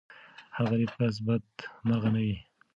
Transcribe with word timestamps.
هر 0.55 0.65
غریب 0.71 0.91
کس 0.97 1.15
بدمرغه 1.25 2.09
نه 2.15 2.19
وي. 2.25 2.35